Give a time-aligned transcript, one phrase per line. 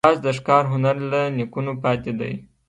[0.05, 2.33] باز د ښکار هنر له نیکونو پاتې دی